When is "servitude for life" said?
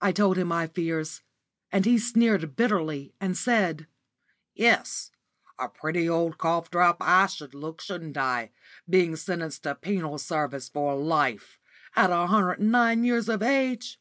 10.16-11.58